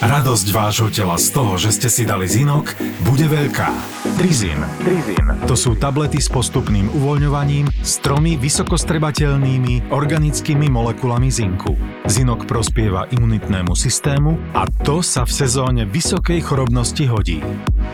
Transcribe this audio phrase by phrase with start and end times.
[0.00, 2.72] Radosť vášho tela z toho, že ste si dali zinok,
[3.04, 3.68] bude veľká.
[4.16, 4.56] Trizin.
[4.80, 5.28] Trizin.
[5.44, 11.76] To sú tablety s postupným uvoľňovaním s tromi vysokostrebateľnými organickými molekulami zinku.
[12.08, 17.44] Zinok prospieva imunitnému systému a to sa v sezóne vysokej chorobnosti hodí.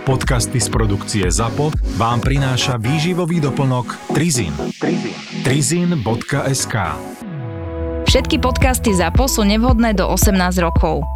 [0.07, 4.55] Podcasty z produkcie ZAPO vám prináša výživový doplnok Trizin.
[4.79, 5.19] Trizin.
[5.43, 6.75] Trizin.sk
[8.07, 11.16] Všetky podcasty ZAPO sú nevhodné do 18 rokov.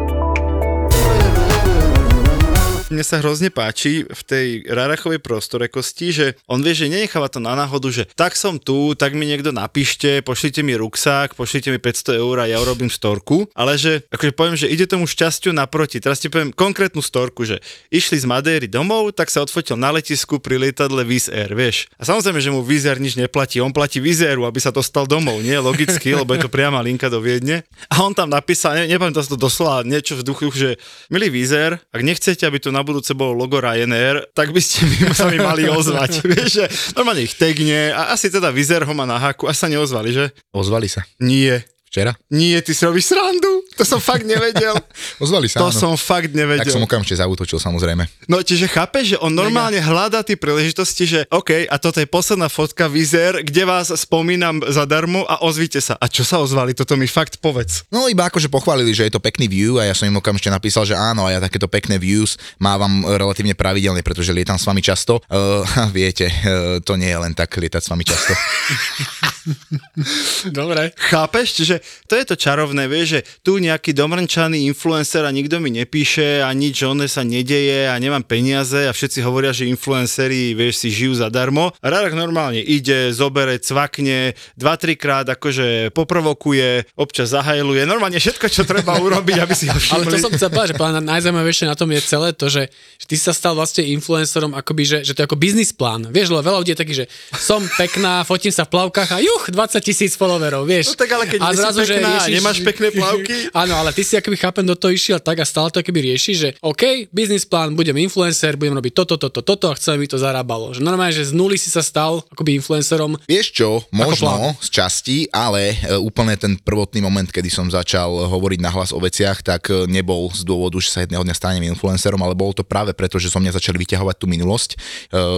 [2.91, 7.55] mne sa hrozne páči v tej Rarachovej prostorekosti, že on vie, že nenecháva to na
[7.55, 12.19] náhodu, že tak som tu, tak mi niekto napíšte, pošlite mi ruksák, pošlite mi 500
[12.19, 16.03] eur a ja urobím storku, ale že akože poviem, že ide tomu šťastiu naproti.
[16.03, 20.43] Teraz ti poviem konkrétnu storku, že išli z Madéry domov, tak sa odfotil na letisku
[20.43, 21.87] pri lietadle Wizz Air, vieš.
[21.95, 25.07] A samozrejme, že mu Wizz Air nič neplatí, on platí Wizz Airu, aby sa dostal
[25.07, 27.63] domov, nie logicky, lebo je to priama linka do Viedne.
[27.87, 30.75] A on tam napísal, ne, nepamätám to doslova, niečo v duchu, že
[31.07, 34.85] milý Wizz Air, ak nechcete, aby tu na budúce bolo logo Ryanair, tak by ste
[34.85, 36.21] mi sa mi mali ozvať.
[36.31, 39.71] Vieš, že normálne ich tegne a asi teda vyzer ho má na haku a sa
[39.71, 40.25] neozvali, že?
[40.53, 41.05] Ozvali sa.
[41.21, 41.65] Nie.
[41.91, 42.15] Včera?
[42.31, 43.67] Nie, ty si robíš srandu.
[43.75, 44.79] To som fakt nevedel.
[45.23, 45.75] Ozvali sa, To áno.
[45.75, 46.63] som fakt nevedel.
[46.63, 48.07] Tak som okamžite zautočil, samozrejme.
[48.31, 52.47] No, čiže chápeš, že on normálne hľadá tie príležitosti, že OK, a toto je posledná
[52.47, 55.99] fotka Vizer, kde vás spomínam zadarmo a ozvite sa.
[55.99, 56.71] A čo sa ozvali?
[56.71, 57.83] Toto mi fakt povedz.
[57.91, 60.87] No iba akože pochválili, že je to pekný view a ja som im okamžite napísal,
[60.87, 65.19] že áno, a ja takéto pekné views mávam relatívne pravidelne, pretože lietam s vami často.
[65.27, 68.31] Uh, viete, uh, to nie je len tak lietať s vami často.
[70.57, 70.93] Dobre.
[70.97, 71.47] Chápeš?
[71.61, 76.45] Čiže to je to čarovné, vieš, že tu nejaký domrnčaný influencer a nikto mi nepíše
[76.45, 80.89] a nič oné sa nedeje a nemám peniaze a všetci hovoria, že influenceri, vieš, si
[80.93, 81.73] žijú zadarmo.
[81.83, 88.63] A Rarak normálne ide, zobere, cvakne, dva, trikrát akože poprovokuje, občas zahajluje, normálne všetko, čo
[88.67, 89.95] treba urobiť, aby si ho všimli.
[89.97, 92.67] Ale to som chcel povedať, že pán, najzaujímavejšie na tom je celé to, že,
[92.99, 96.09] že ty sa stal vlastne influencerom akoby, že, že to je ako biznis plán.
[96.09, 99.43] Vieš, lebo veľa ľudí je taký, že som pekná, fotím sa v plavkách a juch,
[99.49, 100.93] 20 tisíc followerov, vieš.
[100.93, 103.35] No tak ale keď a nie si pekná nemáš pekné plavky.
[103.61, 106.33] Áno, ale ty si akoby chápem do toho išiel tak a stále to akoby rieši,
[106.35, 110.17] že OK, biznis plán, budem influencer, budem robiť toto, toto, toto a chcem, aby to
[110.17, 110.73] zarábalo.
[110.75, 113.15] Že normálne, že z nuly si sa stal akoby influencerom.
[113.29, 118.59] Vieš čo, možno z časti, ale e, úplne ten prvotný moment, kedy som začal hovoriť
[118.59, 122.33] nahlas o veciach, tak e, nebol z dôvodu, že sa jedného dňa stanem influencerom, ale
[122.33, 124.77] bolo to práve preto, že som mňa začali vyťahovať tú minulosť e,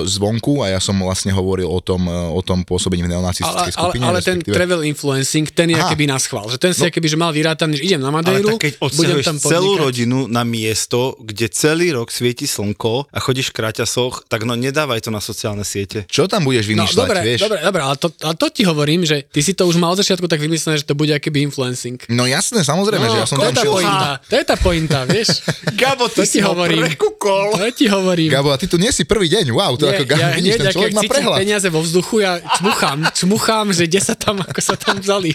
[0.08, 3.78] zvonku a ja som vlastne hovoril o tom, o tom pôsobení v Ale, neonacistickej ale,
[3.78, 4.04] skupine.
[4.06, 5.88] ale ten respektíve- travel influencing, ten je Aha.
[5.90, 6.48] akoby na schvál.
[6.48, 6.88] Že ten si No.
[6.88, 9.84] akoby, že mal vyrátaný, že idem na Ale Madeiru, tak keď budem tam celú podnikať.
[9.84, 15.00] rodinu na miesto, kde celý rok svieti slnko a chodíš v kraťasoch, tak no nedávaj
[15.00, 16.08] to na sociálne siete.
[16.08, 17.40] Čo tam budeš No vymýšľať, dobre, vieš?
[17.42, 20.00] dobre, dobre, ale to, ale to ti hovorím, že ty si to už mal od
[20.00, 22.00] začiatku tak vymyslené, že to bude akoby influencing.
[22.08, 23.74] No jasné, samozrejme, že ja som to tam šiel...
[23.74, 25.28] pointa, to je tá pointa, vieš?
[25.76, 26.86] Gabo, To ti hovorím.
[26.86, 27.46] prekúkol.
[27.54, 28.30] To ti hovorím.
[28.30, 30.54] Gabo, a ty tu nie si prvý deň, wow, to Nie, ako Gabo, ja vidíš,
[30.56, 31.38] ten človek má prehľad.
[31.40, 35.32] peniaze vo vzduchu, ja čmuchám, čmuchám, že kde sa tam, ako sa tam vzali.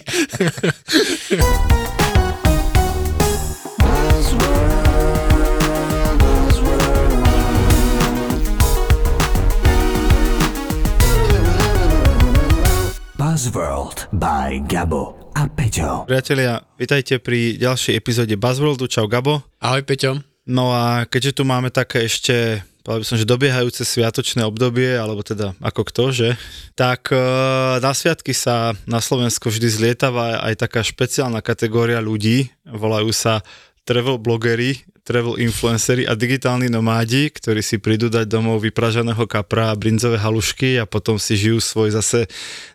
[13.19, 16.07] Buzzworld by Gabo a Peťo.
[16.11, 18.91] Priatelia, vitajte pri ďalšej epizóde Buzzworldu.
[18.91, 19.47] Čau Gabo.
[19.63, 20.19] Ahoj Peťo.
[20.49, 25.21] No a keďže tu máme také ešte, povedal by som, že dobiehajúce sviatočné obdobie, alebo
[25.21, 26.29] teda ako kto, že,
[26.73, 27.21] tak e,
[27.85, 33.45] na sviatky sa na Slovensku vždy zlietava aj taká špeciálna kategória ľudí, volajú sa
[33.85, 39.79] travel blogery, travel influencery a digitálni nomádi, ktorí si prídu dať domov vypražaného kapra a
[39.81, 42.29] brinzové halušky a potom si žijú svoj zase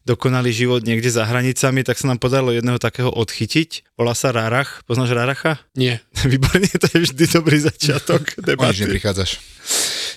[0.05, 3.97] dokonalý život niekde za hranicami, tak sa nám podarilo jedného takého odchytiť.
[3.97, 4.81] Volá sa Rarach.
[4.89, 5.61] Poznáš Raracha?
[5.77, 6.01] Nie.
[6.25, 8.89] Výborne, to je vždy dobrý začiatok debaty.
[8.89, 9.37] neprichádzaš.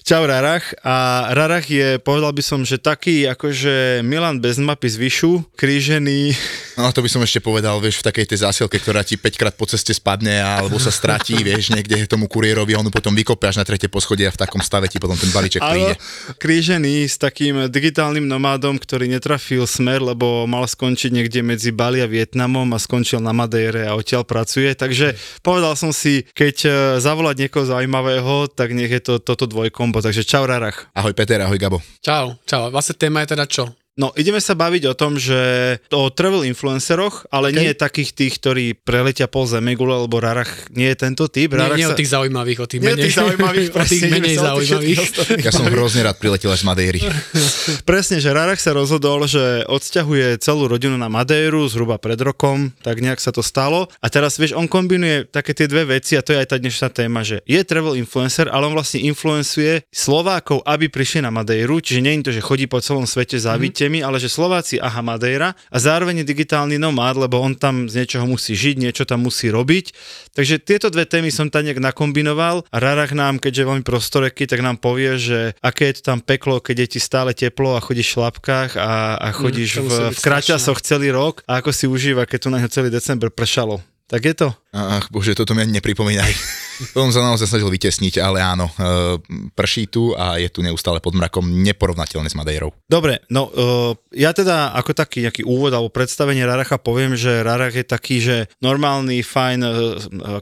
[0.07, 0.63] Čau Rarach.
[0.87, 6.31] A Rarach je, povedal by som, že taký akože Milan bez mapy z Vyšu, krížený.
[6.77, 9.55] No to by som ešte povedal, vieš, v takej tej zásielke, ktorá ti 5 krát
[9.57, 13.65] po ceste spadne alebo sa stratí, vieš, niekde tomu kuriérovi, on potom vykope až na
[13.65, 15.97] tretie poschodie a v takom stave ti potom ten balíček príde.
[16.37, 22.09] krížený s takým digitálnym nomádom, ktorý netrafil smer, lebo mal skončiť niekde medzi Bali a
[22.09, 24.69] Vietnamom a skončil na Madeire a odtiaľ pracuje.
[24.77, 30.05] Takže povedal som si, keď eh, zavolať niekoho zaujímavého, tak nech je to toto dvojkombo.
[30.05, 30.93] Takže čau Rarach.
[30.93, 31.81] Ahoj Peter, ahoj Gabo.
[32.05, 32.69] Čau, čau.
[32.69, 33.73] Vlastne téma je teda čo?
[33.97, 35.41] No, ideme sa baviť o tom, že
[35.89, 37.53] o travel influenceroch, ale OK.
[37.57, 37.63] okay.
[37.65, 41.57] nie takých tých, ktorí preletia pol zemegule, lebo Rarach nie je tento typ.
[41.57, 41.99] Nie, Rarach nie o sa...
[41.99, 45.01] tých zaujímavých, o tých Nie o menej, tých zaujímavých, o tých menej o tých zaujímavých.
[45.41, 47.01] Ja som hrozne rád priletel až z Madejry.
[47.89, 53.01] Presne, že Rarach sa rozhodol, že odsťahuje celú rodinu na Madejru zhruba pred rokom, tak
[53.01, 53.89] nejak sa to stalo.
[54.05, 56.93] A teraz, vieš, on kombinuje také tie dve veci a to je aj tá dnešná
[56.93, 62.05] téma, že je travel influencer, ale on vlastne influencuje Slovákov, aby prišli na Madejru, čiže
[62.05, 65.55] nie je to, že chodí po celom svete závidte mi, ale že Slováci, aha, Madeira
[65.71, 69.49] a zároveň je digitálny nomád, lebo on tam z niečoho musí žiť, niečo tam musí
[69.49, 69.95] robiť.
[70.37, 74.61] Takže tieto dve témy som tam nejak nakombinoval a Rarach nám, keďže veľmi prostoreky, tak
[74.61, 78.13] nám povie, že aké je to tam peklo, keď je ti stále teplo a chodíš
[78.13, 82.29] v šlapkách a, a chodíš to v, v kraťasoch celý rok a ako si užíva,
[82.29, 83.81] keď tu na ňo celý december pršalo.
[84.07, 84.49] Tak je to.
[84.77, 86.33] Ach, bože, toto mi ani nepripomínaj.
[86.93, 89.17] To som sa naozaj snažil vytesniť, ale áno, e,
[89.57, 92.69] prší tu a je tu neustále pod mrakom neporovnateľné s Madejrou.
[92.85, 97.73] Dobre, no uh, ja teda ako taký nejaký úvod alebo predstavenie Raracha poviem, že Rarach
[97.73, 99.73] je taký, že normálny, fajn, uh,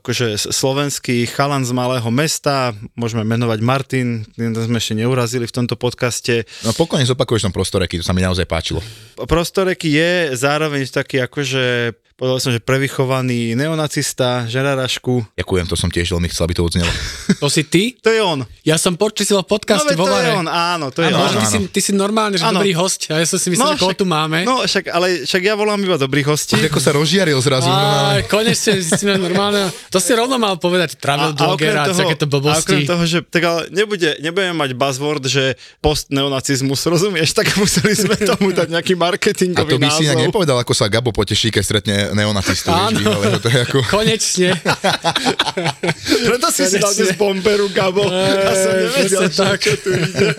[0.02, 6.42] akože slovenský chalan z malého mesta, môžeme menovať Martin, sme ešte neurazili v tomto podcaste.
[6.66, 8.82] No pokojne zopakuješ tam prostoreky, to sa mi naozaj páčilo.
[9.14, 15.34] Prostoreky je zároveň taký akože, povedal som, že prevychovaný neonacista, žerarašku.
[15.34, 16.90] Ďakujem, to som tiež veľmi chcel, aby to odznelo.
[17.36, 17.98] To si ty?
[17.98, 18.40] To je on.
[18.62, 21.36] Ja som počítal v No, podcaste vo to je on, áno, to je Áno, on.
[21.36, 22.58] ty, si, ty si normálne, že Áno.
[22.58, 23.06] dobrý host.
[23.08, 24.42] A ja som si myslel, že koho tu máme.
[24.42, 26.54] No, však, ale však ja volám iba dobrých hostí.
[26.56, 27.66] Ako sa rozžiaril zrazu.
[27.66, 29.68] Á, konečne zistíme normálne.
[29.88, 32.76] To si rovno mal povedať travel bloger a, takéto a okrem blbosti.
[32.84, 37.32] toho, že tak ale nebude, nebudeme mať buzzword, že post-neonacizmus, rozumieš?
[37.34, 40.26] Tak museli sme tomu dať nejaký A marketingový to by si inak názov.
[40.28, 42.70] nepovedal, ako sa Gabo poteší, keď stretne neonacistu.
[42.70, 42.96] Áno.
[42.96, 43.78] Vieš, ale to je ako...
[43.90, 44.50] Konečne.
[46.28, 48.06] Preto si si dal dnes bomberu, Gabo.
[48.08, 49.58] Ja som nevedel, že tak.
[49.60, 50.34] čo tu ide.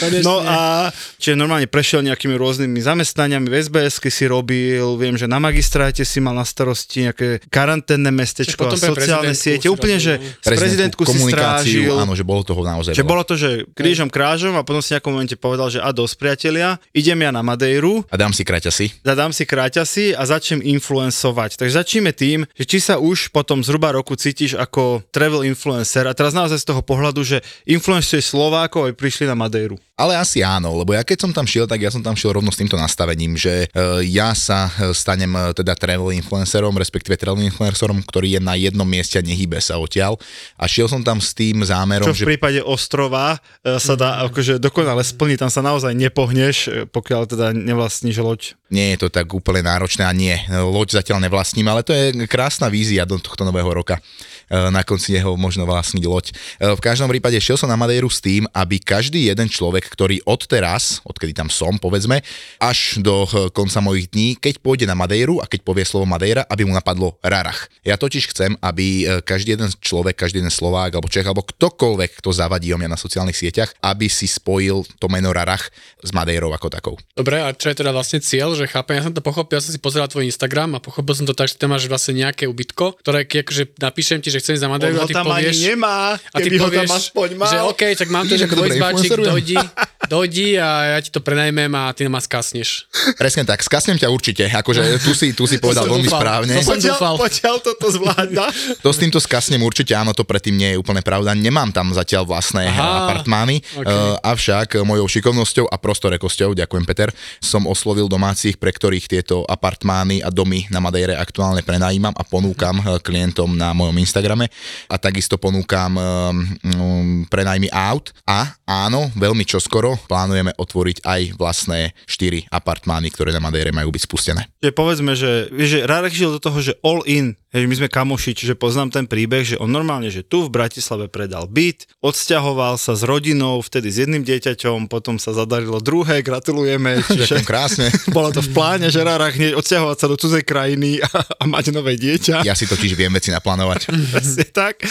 [0.00, 0.24] Konečne.
[0.26, 0.88] No a
[1.20, 6.18] čiže normálne prešiel nejakými rôznymi zamestnaniami, v SBS si robil, viem, že na magistráte si
[6.18, 9.68] mal na starosti nejaké karanténne mestečko a sociálne siete.
[9.68, 11.92] si Úplne, že robil, z prezidentku si strážil.
[11.94, 14.98] áno, že bolo toho naozaj Že bolo to, že krížom krážom a potom si v
[14.98, 19.04] nejakom momente povedal, že a dosť priatelia, idem ja na Madejru, A dám si kraťasy.
[19.04, 20.60] zadám si kráťasy a začnem
[21.00, 21.56] influencovať.
[21.56, 26.12] Takže začneme tým, že či sa už potom zhruba roku cítiš ako travel influencer a
[26.12, 29.80] teraz naozaj z toho pohľadu, že influencuješ Slovákov aj prišli na Madejru.
[30.00, 32.48] Ale asi áno, lebo ja keď som tam šiel, tak ja som tam šiel rovno
[32.48, 37.44] s týmto nastavením, že e, ja sa e, stanem e, teda travel influencerom, respektíve travel
[37.44, 40.16] influencerom, ktorý je na jednom mieste a nehýbe sa odtiaľ.
[40.56, 44.56] A šiel som tam s tým zámerom, Čo v že prípade ostrova sa dá akože
[44.56, 48.40] dokonale splniť, tam sa naozaj nepohneš, pokiaľ teda nevlastníš loď.
[48.72, 52.66] nie je to tak úplne náročné a nie, loď zatiaľ nevlastním, ale to je krásna
[52.66, 54.02] vízia do tohto nového roka.
[54.50, 56.26] E, Na konci jeho možno vlastniť loď.
[56.58, 60.26] E, V každom prípade šiel som na Madejru s tým, aby každý jeden človek, ktorý
[60.26, 62.18] odteraz, odkedy tam som, povedzme,
[62.58, 66.42] až do e, konca mojich dní, keď pôjde na Madejru a keď povie slovo Madeira,
[66.50, 67.70] aby mu napadlo Rarach.
[67.86, 72.34] Ja totiž chcem, aby každý jeden človek, každý jeden Slovák alebo Čech alebo ktokoľvek, kto
[72.34, 75.70] zavadí o mňa na sociálnych sieťach, aby si spojil to meno Rarach
[76.02, 76.94] s Madejrou ako takou.
[77.14, 79.72] Dobre, a čo je teda vlastne cieľ, že chápem, ja som to pochopil, ja som
[79.72, 82.98] si pozeral tvoj Instagram a pochopil som to tak, že tam máš vlastne nejaké ubytko,
[83.04, 85.54] ktoré akože napíšem ti, že chcem ísť za Madeiru On a ho ty tam povieš,
[85.56, 87.50] ani nemá, a ty keby ho tam povieš, aspoň mal.
[87.52, 89.30] že OK, tak mám tu influencerujem?
[89.30, 89.56] dojdi,
[90.10, 92.90] dojdi a ja ti to prenajmem a ty ma skasneš.
[93.14, 96.58] Presne tak, skasnem ťa určite, akože tu si, tu si povedal veľmi správne.
[96.58, 97.14] To som dúfal.
[97.14, 98.50] poďal toto zvládna.
[98.82, 101.38] To s týmto skasnem určite áno, to predtým nie je úplne pravda.
[101.38, 103.86] Nemám tam zatiaľ vlastné Aha, apartmány, ok.
[103.86, 104.10] okay.
[104.26, 110.32] avšak mojou šikovnosťou a prostorekosťou, ďakujem Peter, som oslovil domácich, pre ktorých tieto apartmány a
[110.32, 114.48] domy na Madejre aktuálne prenajímam a ponúkam eh, klientom na mojom Instagrame
[114.88, 122.48] a takisto ponúkam um, prenajmy aut a áno, veľmi čoskoro plánujeme otvoriť aj vlastné 4
[122.52, 124.48] apartmány, ktoré na Madejre majú byť spustené.
[124.60, 127.88] Že povedzme, že, vieš, že Rarek žil do toho, že all in, hej, my sme
[127.90, 132.78] kamoši, čiže poznám ten príbeh, že on normálne, že tu v Bratislave predal byt, odsťahoval
[132.78, 137.90] sa s rodinou, vtedy s jedným dieťaťom, potom sa zadarilo druhé, gratulujeme, čiže krásne.
[138.16, 141.74] bolo to v pláne, že Rarach hneď odsťahovať sa do cudzej krajiny a, a mať
[141.74, 142.46] nové dieťa.
[142.46, 143.90] Ja si totiž viem veci naplánovať.
[143.90, 144.86] Presne tak.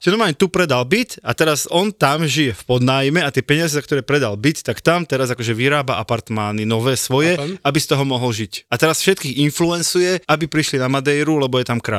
[0.00, 3.76] Čiže normálne tu predal byt a teraz on tam žije v podnájme a tie peniaze,
[3.76, 8.04] za ktoré predal byt, tak tam teraz akože vyrába apartmány nové svoje, aby z toho
[8.04, 8.68] mohol žiť.
[8.68, 11.93] A teraz všetkých influencuje, aby prišli na Madejru, lebo je tam krásne.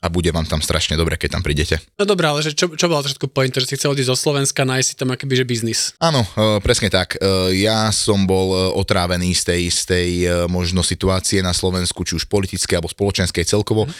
[0.00, 1.76] A bude vám tam strašne dobre, keď tam prídete.
[1.98, 4.64] No dobré, ale že čo, čo bola trošku pointa, že si chcel odísť zo Slovenska,
[4.64, 5.80] nájsť si tam akoby, že biznis.
[6.00, 7.20] Áno, e, presne tak.
[7.20, 10.08] E, Ja som bol e, otrávený z tej, z tej
[10.48, 13.88] možno situácie na Slovensku, či už politickej alebo spoločenskej celkovo.
[13.88, 13.92] Mm.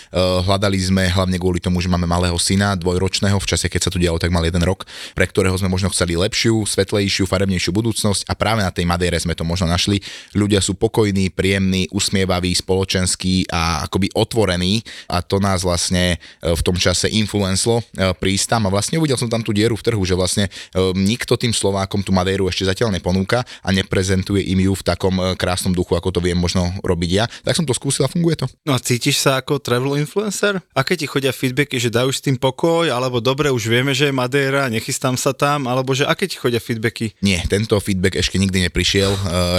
[0.47, 3.99] Hľadali sme hlavne kvôli tomu, že máme malého syna, dvojročného, v čase, keď sa to
[3.99, 8.33] dialo, tak mal jeden rok, pre ktorého sme možno chceli lepšiu, svetlejšiu, farebnejšiu budúcnosť a
[8.37, 9.99] práve na tej Madére sme to možno našli.
[10.37, 16.63] Ľudia sú pokojní, príjemní, usmievaví, spoločenskí a akoby otvorení a to nás vlastne e, v
[16.63, 20.03] tom čase influenclo e, prísť tam a vlastne uvidel som tam tú dieru v trhu,
[20.05, 20.51] že vlastne e,
[20.95, 25.73] nikto tým Slovákom tú Madéru ešte zatiaľ neponúka a neprezentuje im ju v takom krásnom
[25.73, 27.25] duchu, ako to viem možno robiť ja.
[27.45, 28.47] Tak som to skúsil a funguje to.
[28.69, 30.61] No a cítiš sa ako travel influencer?
[30.77, 34.15] Aké ti chodia feedbacky, že dajú s tým pokoj, alebo dobre, už vieme, že je
[34.15, 37.17] Madeira, nechystám sa tam, alebo že aké ti chodia feedbacky?
[37.25, 39.11] Nie, tento feedback ešte nikdy neprišiel.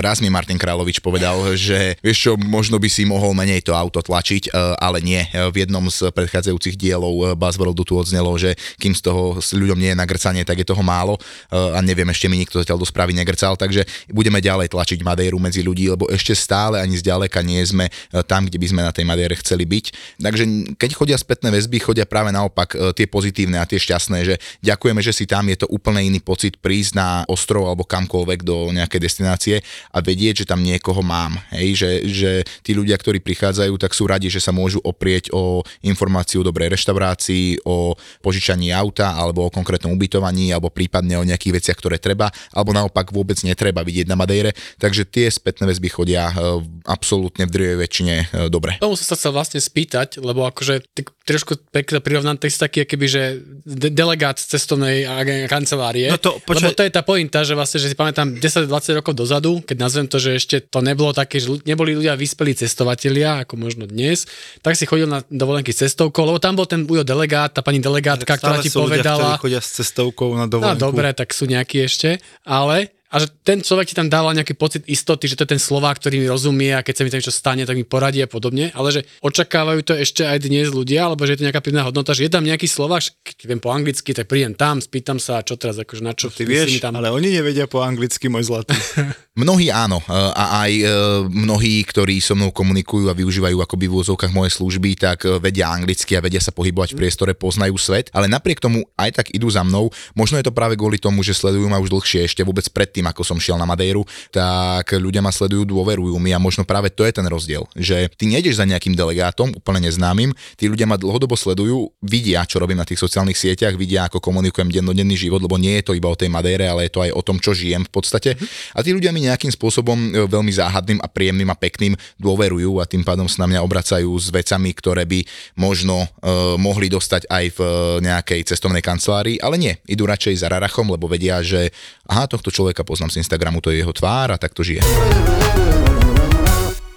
[0.03, 4.03] Raz mi Martin Královič povedal, že vieš čo, možno by si mohol menej to auto
[4.03, 5.21] tlačiť, ale nie.
[5.31, 9.79] V jednom z predchádzajúcich dielov e, Buzzworldu tu odznelo, že kým z toho s ľuďom
[9.79, 12.87] nie je nagrcanie, tak je toho málo e, a neviem, ešte mi nikto zatiaľ do
[12.87, 17.63] správy negrcal, takže budeme ďalej tlačiť Madeiru medzi ľudí, lebo ešte stále ani zďaleka nie
[17.63, 17.91] sme e,
[18.27, 20.19] tam, kde by sme na tej Madeire chceli byť.
[20.19, 20.43] Takže
[20.75, 25.15] keď chodia spätné väzby, chodia práve naopak tie pozitívne a tie šťastné, že ďakujeme, že
[25.15, 29.55] si tam, je to úplne iný pocit prísť na ostrov alebo kamkoľvek do nejakej destinácie
[29.93, 31.37] a vedieť, že tam niekoho mám.
[31.53, 32.31] Hej, že, že
[32.65, 36.73] tí ľudia, ktorí prichádzajú, tak sú radi, že sa môžu oprieť o informáciu o dobrej
[36.73, 42.29] reštaurácii, o požičaní auta alebo o konkrétnom ubytovaní alebo prípadne o nejakých veciach, ktoré treba,
[42.51, 44.53] alebo naopak vôbec netreba vidieť na Madeire.
[44.77, 48.77] Takže tie spätné väzby chodia e, absolútne v drvej väčšine e, dobre.
[48.81, 52.83] Tomu som sa chcel vlastne spýtať, lebo akože tak trošku pekne prirovnám, ty si taký,
[52.83, 53.21] keby, že
[53.61, 55.07] de- delegát z cestovnej
[55.45, 56.07] kancelárie.
[56.07, 56.55] No to, počkaj.
[56.57, 60.05] lebo to je tá pointa, že vlastne, že si pamätám 10-20 rokov dozadu, keď nazvem
[60.05, 64.27] to, že ešte to nebolo také, že neboli ľudia vyspelí cestovatelia, ako možno dnes,
[64.59, 67.77] tak si chodil na dovolenky s cestovkou, lebo tam bol ten ujo delegát, tá pani
[67.77, 70.79] delegátka, ktorá ti ľudia, povedala, ktorí chodia s cestovkou na No dovolenku.
[70.79, 74.87] dobre, tak sú nejakí ešte, ale a že ten človek ti tam dával nejaký pocit
[74.87, 77.35] istoty, že to je ten Slovák, ktorý mi rozumie a keď sa mi tam niečo
[77.35, 81.27] stane, tak mi poradí a podobne, ale že očakávajú to ešte aj dnes ľudia, alebo
[81.27, 84.15] že je to nejaká pridaná hodnota, že je tam nejaký Slovák, keď viem po anglicky,
[84.15, 86.95] tak prídem tam, spýtam sa, čo teraz, akože na čo Ty si vieš, mi tam...
[86.95, 88.79] ale oni nevedia po anglicky, môj zlatý.
[89.31, 90.83] Mnohí áno e, a aj e,
[91.31, 95.71] mnohí, ktorí so mnou komunikujú a využívajú akoby v úzovkách moje služby, tak e, vedia
[95.71, 99.47] anglicky a vedia sa pohybovať v priestore, poznajú svet, ale napriek tomu aj tak idú
[99.47, 99.87] za mnou.
[100.19, 103.25] Možno je to práve kvôli tomu, že sledujú ma už dlhšie, ešte vôbec predtým, ako
[103.25, 107.13] som šiel na Madeiru, tak ľudia ma sledujú, dôverujú mi a možno práve to je
[107.15, 111.89] ten rozdiel, že ty nejdeš za nejakým delegátom, úplne neznámym, tí ľudia ma dlhodobo sledujú,
[112.01, 115.91] vidia, čo robím na tých sociálnych sieťach, vidia, ako komunikujem dennodenný život, lebo nie je
[115.91, 118.37] to iba o tej Madeire, ale je to aj o tom, čo žijem v podstate.
[118.75, 122.87] A tí ľudia mi nejakým spôsobom e, veľmi záhadným a príjemným a pekným dôverujú a
[122.87, 125.23] tým pádom sa na mňa obracajú s vecami, ktoré by
[125.57, 127.69] možno uh, mohli dostať aj v uh,
[128.03, 131.71] nejakej cestovnej kancelárii, ale nie, idú radšej za Rarachom, lebo vedia, že
[132.07, 134.83] aha, tohto človeka poznám z Instagramu, to je jeho tvár a takto žije.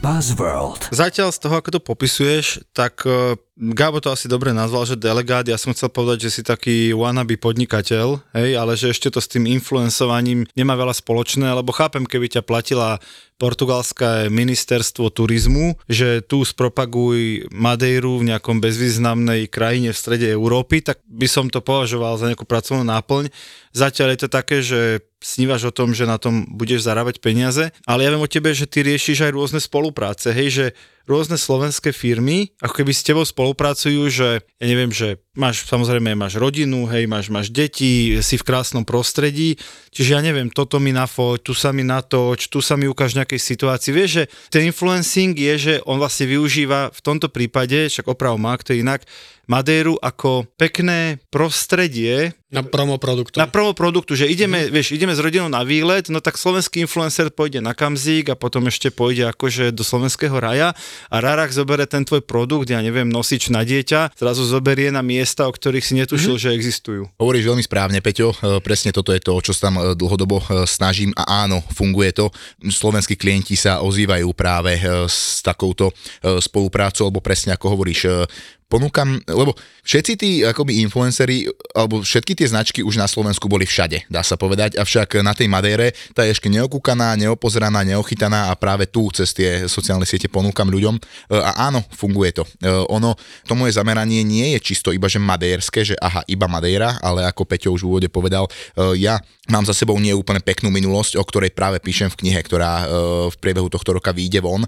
[0.02, 0.90] Buzzworld.
[0.90, 3.06] Zatiaľ z toho, ako to popisuješ, tak
[3.54, 7.38] Gabo to asi dobre nazval, že delegát, ja som chcel povedať, že si taký wannabe
[7.38, 12.34] podnikateľ, hej, ale že ešte to s tým influencovaním nemá veľa spoločné, lebo chápem, keby
[12.34, 12.99] ťa platila
[13.38, 20.99] portugalské ministerstvo turizmu, že tu spropaguj Madeiru v nejakom bezvýznamnej krajine v strede Európy, tak
[21.06, 23.30] by som to považoval za nejakú pracovnú náplň.
[23.70, 28.02] Zatiaľ je to také, že snívaš o tom, že na tom budeš zarábať peniaze, ale
[28.02, 30.66] ja viem o tebe, že ty riešiš aj rôzne spolupráce, hej, že
[31.08, 36.38] rôzne slovenské firmy, ako keby s tebou spolupracujú, že ja neviem, že máš samozrejme máš
[36.38, 39.58] rodinu, hej, máš, máš deti, si v krásnom prostredí,
[39.90, 43.42] čiže ja neviem, toto mi nafoť, tu sa mi natoč, tu sa mi ukáž nejakej
[43.42, 43.90] situácii.
[43.90, 48.54] Vieš, že ten influencing je, že on vlastne využíva v tomto prípade, však oprav má,
[48.62, 49.02] to je inak,
[49.44, 53.36] Madeiru ako pekné prostredie Na promo produktu.
[53.36, 57.28] na promo produktu, že ideme, vieš, ideme s rodinou na výlet, no tak slovenský influencer
[57.28, 60.72] pôjde na Kamzík a potom ešte pôjde akože do slovenského raja
[61.12, 65.49] a Rarach zobere ten tvoj produkt, ja neviem, nosič na dieťa, zrazu zoberie na miesta,
[65.49, 67.09] o ktorých si netušil, že existujú.
[67.16, 70.69] Hovoríš veľmi správne, Peťo, e, presne toto je to, čo sa tam e, dlhodobo e,
[70.69, 72.28] snažím a áno, funguje to.
[72.61, 74.76] Slovenskí klienti sa ozývajú práve
[75.09, 78.28] s takouto spoluprácou, alebo presne ako hovoríš,
[78.68, 79.54] ponúkam, lebo
[79.85, 84.35] všetci tí akoby influenceri, alebo všetky tie značky už na Slovensku boli všade, dá sa
[84.35, 89.30] povedať, avšak na tej Madére tá je ešte neokúkaná, neopozeraná, neochytaná a práve tu cez
[89.30, 90.97] tie sociálne siete ponúkam ľuďom.
[90.97, 91.00] E,
[91.38, 92.44] A áno, funguje to.
[92.59, 93.14] E, Ono,
[93.47, 97.47] to moje zameranie nie je čisto iba že madérske, že aha, iba Madeira, ale ako
[97.47, 99.21] Peťo už v úvode povedal, e, ja
[99.52, 102.88] mám za sebou nie úplne peknú minulosť, o ktorej práve píšem v knihe, ktorá
[103.28, 104.64] v priebehu tohto roka vyjde von.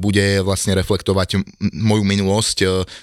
[0.00, 2.56] Bude vlastne reflektovať moju minulosť,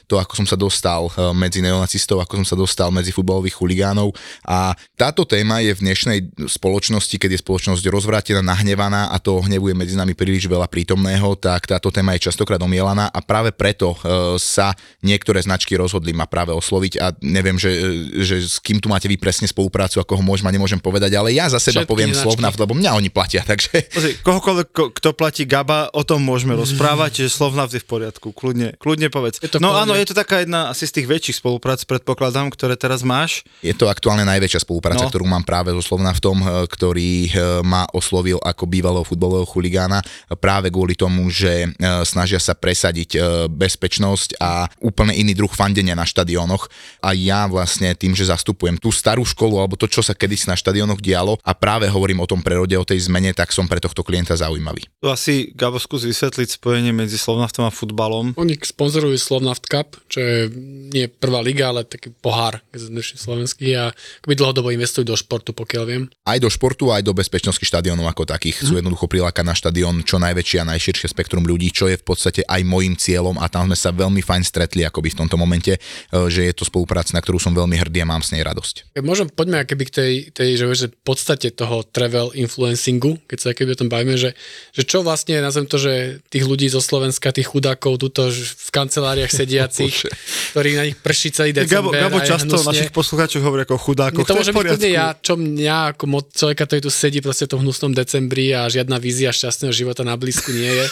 [0.10, 3.60] to ako ako som sa dostal e, medzi neonacistov, ako som sa dostal medzi futbalových
[3.60, 4.16] chuligánov
[4.48, 9.76] a táto téma je v dnešnej spoločnosti, keď je spoločnosť rozvrátená, nahnevaná a to hnevuje
[9.76, 14.40] medzi nami príliš veľa prítomného, tak táto téma je častokrát omielaná a práve preto e,
[14.40, 14.72] sa
[15.04, 19.12] niektoré značky rozhodli ma práve osloviť a neviem, že, e, že s kým tu máte
[19.12, 22.16] vy presne spoluprácu, ako ho môžem a nemôžem povedať, ale ja za seba Všetky poviem
[22.16, 22.24] značky.
[22.24, 26.56] Slovnaft, lebo mňa oni platia, takže Pozri, kohokoľvek, ko- kto platí Gaba, o tom môžeme
[26.56, 29.44] rozprávať, že Slovnaft je v poriadku, kľudne, kľudne povedz.
[29.44, 29.84] Je to no pohode.
[29.84, 33.42] áno, je to taká jedna asi z tých väčších spoluprác, predpokladám, ktoré teraz máš.
[33.66, 35.10] Je to aktuálne najväčšia spolupráca, No.
[35.10, 37.32] ktorú mám práve so Slovnaftom, eh, ktorý eh,
[37.66, 41.74] ma oslovil ako bývalého futbalového chuligána eh, práve kvôli tomu, že
[42.06, 43.18] snažia sa presadiť
[43.50, 46.68] bezpečnosť a úplne iný druh fandenia na štadiónoch.
[47.02, 50.60] A ja vlastne tým, že zastupujem tú starú školu alebo to, čo sa kedysi na
[50.60, 54.06] štadiónoch dialo a práve hovorím o tom prerode, o tej zmene, tak som pre tohto
[54.06, 54.86] klienta zaujímavý.
[55.02, 58.36] Tu asi, Gabo, skús vysvetliť spojenie medzi Slovnaftom a futbalom.
[58.38, 60.52] Oni sponzorujú Slovnaft Cup, čo je
[60.92, 65.84] nie prvá liga, ale taký pohár dnešný slovenský a akoby dlhodobo investujú do športu, pokiaľ
[65.88, 66.04] viem.
[66.28, 68.68] aj do športu, aj do bezpečnosti štadiónov ako takých.
[68.68, 72.44] Sú jednoducho prilákať na štadión čo najväčšie a najširšie spektrum ľudí, čo je v podstate
[72.44, 75.80] aj môjim cieľom a tam sme sa veľmi fajn stretli akoby v tomto momente, e,
[76.28, 79.00] že je to spolupráca, na ktorú som veľmi hrdý a mám s nej radosť.
[79.00, 83.80] Môžem, poďme keby k tej, tej že, že podstate toho travel influencingu, keď sa keby
[83.80, 84.36] o tom bavíme, že,
[84.76, 89.32] že čo vlastne, nazvem to, že tých ľudí zo Slovenska, tých chudákov, tuto v kanceláriách
[89.40, 92.00] sediacich, ktorých na nich prší celý Gabo, december.
[92.02, 92.70] Gabo je často hnusne.
[92.72, 94.26] našich poslucháčov hovorí ako chudákoch.
[94.26, 97.58] to môže byť kľudne ja, čo mňa ako mo- človeka, ktorý tu sedí proste v
[97.58, 100.86] tom hnusnom decembri a žiadna vízia šťastného života na blízku nie je.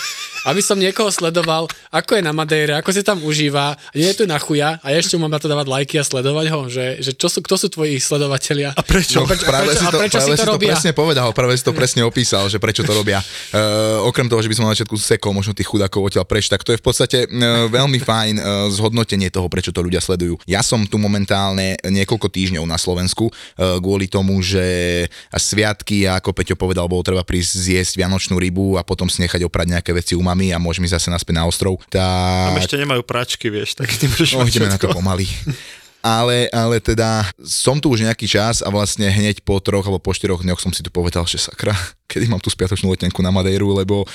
[0.47, 4.23] Aby som niekoho sledoval, ako je na Madeire, ako si tam užíva, a nie je
[4.23, 6.85] tu na chuja a ešte mu mám na to dávať lajky a sledovať ho, že,
[7.03, 8.71] že čo sú, kto sú tvoji sledovatelia.
[8.71, 9.19] A prečo?
[9.19, 10.71] No, práve prečo- si a to, prečo práve to si to robia?
[10.71, 13.19] presne povedal, práve si to presne opísal, že prečo to robia.
[13.51, 16.63] Uh, okrem toho, že by som na začiatku sekol možno tých chudákov odtiaľ preč, tak
[16.63, 20.39] to je v podstate uh, veľmi fajn uh, zhodnotenie toho, prečo to ľudia sledujú.
[20.49, 26.35] Ja som tu momentálne niekoľko týždňov na Slovensku uh, kvôli tomu, že sviatky, a ako
[26.35, 30.13] Peťo povedal, bolo treba prísť zjesť vianočnú rybu a potom si nechať oprať nejaké veci
[30.15, 31.79] u mami a môžem ísť zase naspäť na ostrov.
[31.91, 35.27] Tam Tak ešte nemajú pračky, vieš, tak ty môžeš No, ideme na to pomaly.
[35.99, 40.15] Ale, ale teda som tu už nejaký čas a vlastne hneď po troch alebo po
[40.15, 41.75] štyroch dňoch som si tu povedal, že sakra,
[42.11, 44.07] kedy mám tú spiatočnú letenku na Madejru, lebo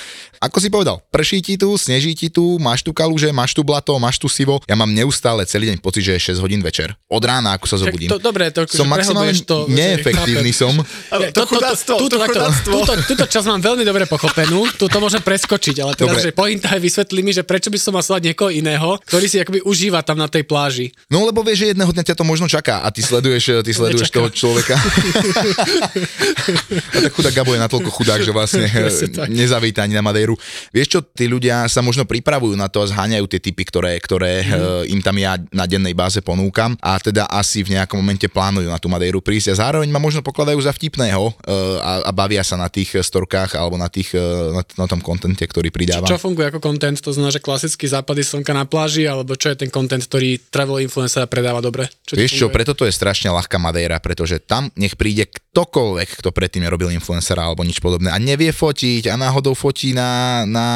[0.43, 3.95] ako si povedal, prší ti tu, sneží ti tu, máš tu kaluže, máš tu blato,
[4.01, 4.59] máš tu sivo.
[4.67, 6.91] Ja mám neustále celý deň pocit, že je 6 hodín večer.
[7.07, 8.11] Od rána, ako sa zobudím.
[8.11, 10.59] to, dobre, to, som že maximálne to, neefektívny chápem.
[10.61, 10.73] som.
[11.13, 12.71] Ale to chudactvo, túto, to takto, chudactvo.
[12.75, 16.25] túto, túto časť mám veľmi dobre pochopenú, túto môžem preskočiť, ale teraz, Dobre.
[16.27, 19.37] že pointa je vysvetlí mi, že prečo by som mal sledovať niekoho iného, ktorý si
[19.39, 20.91] akoby užíva tam na tej pláži.
[21.07, 24.07] No lebo vieš, že jedného dňa ťa to možno čaká a ty sleduješ, ty sleduješ
[24.07, 24.23] Nečaká.
[24.23, 24.79] toho človeka.
[26.95, 28.63] a tak chudák Gabo je natoľko chudák, že vlastne
[29.43, 30.39] nezavíta ani na Madejru.
[30.71, 34.47] Vieš čo, tí ľudia sa možno pripravujú na to a zháňajú tie typy, ktoré, ktoré
[34.47, 34.95] mm.
[34.95, 38.79] im tam ja na dennej báze ponúkam a teda asi v nejakom momente plánujú na
[38.79, 41.51] tú Madejru prísť a zároveň ma možno pokladajú za vtipného eh,
[41.83, 44.23] a, a bavia sa na tých storkách alebo na, tých, eh,
[44.55, 46.07] na, na tom kontente, ktorý pridávam.
[46.07, 49.59] Čo funguje ako content, to znamená, že klasický západy slnka na pláži, alebo čo je
[49.59, 51.89] ten content, ktorý travel influencer predáva dobre?
[52.05, 56.29] Čo Vieš čo, preto to je strašne ľahká Madeira, pretože tam nech príde ktokoľvek, kto
[56.29, 60.67] predtým nerobil influencera alebo nič podobné a nevie fotiť a náhodou fotí na, na,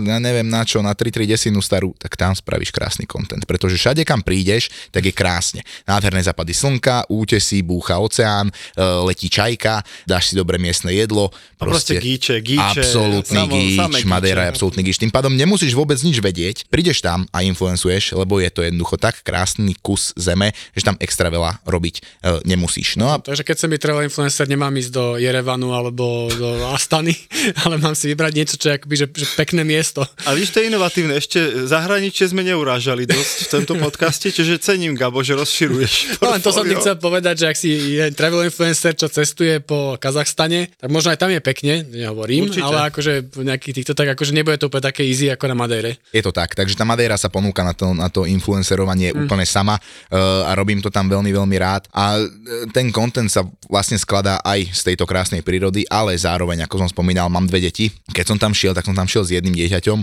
[0.00, 3.76] ja neviem na čo, na 3 3 desinu starú, tak tam spravíš krásny content, pretože
[3.76, 5.60] všade kam prídeš, tak je krásne.
[5.84, 11.34] Nádherné západy slnka, útesy, búcha oceán, e, letí čajka, dáš si dobre miestne jedlo.
[11.60, 14.06] A proste gíče, gíče, Absolútny samo- gíč.
[14.06, 14.96] Madeira je absolútny gíč.
[14.96, 19.20] Tým pádom nemusíš vôbec nič vedieť, prídeš tam a influencuješ, lebo je to jednoducho tak
[19.26, 22.02] krásny kus zeme, že tam extra veľa robiť e,
[22.46, 22.94] nemusíš.
[22.94, 27.14] No a Takže keď som byť travel influencer, nemám ísť do Jerevanu alebo do Astany,
[27.66, 30.06] ale mám si vybrať niečo, čo je akoby, že, že pekné miesto.
[30.26, 31.14] A víš, to je inovatívne.
[31.18, 35.92] Ešte zahraničie sme neurážali dosť v tomto podcaste, čiže cením, Gabo, že rozširuješ.
[36.20, 36.84] No len to som ti portfólio.
[36.84, 41.18] chcel povedať, že ak si je travel influencer, čo cestuje po Kazachstane, tak možno aj
[41.18, 42.66] tam je pekne, nehovorím, Určite.
[42.66, 45.96] ale akože v nejakých týchto, tak akože nebude to úplne také easy ako na Madeire.
[46.12, 49.24] je to tak, takže tá Madeira sa ponúka na to, na to influencerovanie mm.
[49.24, 51.88] úplne sama uh, a robím to tam veľmi, veľmi rád.
[51.94, 52.24] A e,
[52.70, 57.32] ten content sa vlastne skladá aj z tejto krásnej prírody, ale zároveň, ako som spomínal,
[57.32, 57.90] mám dve deti.
[58.10, 59.98] Keď som tam šiel, tak som tam šiel s jedným dieťaťom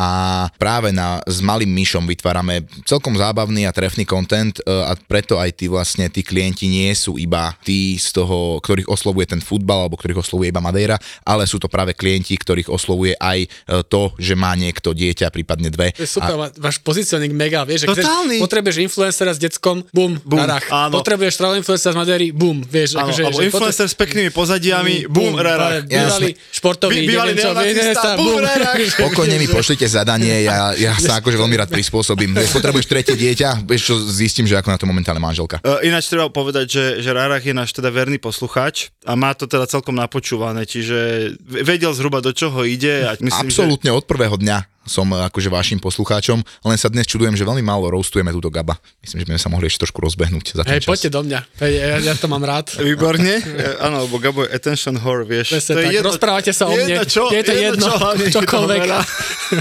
[0.00, 0.08] a
[0.56, 5.56] práve na, s malým myšom vytvárame celkom zábavný a trefný content e, a preto aj
[5.58, 9.98] tí vlastne tí klienti nie sú iba tí z toho, ktorých oslovuje ten futbal alebo
[9.98, 13.46] ktorých oslovuje iba Madeira, ale sú to práve klienti, ktorých oslovuje aj
[13.90, 15.92] to, že má niekto dieťa, prípadne dve.
[15.94, 16.50] To je super, a...
[16.56, 18.04] váš pozicioning mega, vieš, že
[18.40, 20.64] potrebuješ influencera s deckom, bum, Bum, rarach.
[20.72, 20.96] áno.
[20.96, 24.94] Potrebuješ travel influencera z Madeiry, bum, vieš, Áno, akože, alebo že influencer s peknými pozadiami,
[25.04, 25.84] Bum, bum, rara.
[25.84, 28.40] Bývalý športový, Bí- bývalý Vienesa, bum.
[29.04, 32.32] Pokojne mi pošlite zadanie, ja, ja sa akože veľmi rád prispôsobím.
[32.32, 35.60] Vieš, potrebuješ tretie dieťa, vieš čo, zistím, že ako na to momentálne manželka.
[35.60, 39.44] Uh, ináč treba povedať, že, že Rárach je náš teda verný poslucháč a má to
[39.44, 44.79] teda celkom napočúvané, čiže vedel zhruba do čoho ide a myslím, Absolútne od prvého dňa
[44.90, 48.74] som akože vašim poslucháčom, len sa dnes čudujem, že veľmi málo roastujeme túto Gaba.
[48.98, 50.90] Myslím, že by sme sa mohli ešte trošku rozbehnúť za ten Hej, čas.
[50.90, 51.40] poďte do mňa.
[51.62, 52.74] Hej, ja, ja to mám rád.
[52.74, 53.38] Výborne,
[53.86, 55.54] áno, lebo Gabo je attention whore, vieš.
[55.54, 55.94] Presne tak.
[56.02, 57.06] Rozprávate sa o mne.
[57.06, 58.82] Čo, Je to jedno, čo hlavne to čokoľvek.